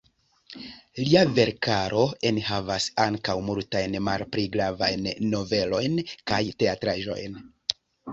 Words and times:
Lia 1.07 1.19
verkaro 1.39 2.05
enhavas 2.29 2.87
ankaŭ 3.03 3.35
multajn 3.49 3.97
malpli 4.07 4.47
gravajn 4.55 5.05
novelojn 5.35 6.01
kaj 6.33 6.41
teatraĵojn. 6.65 7.37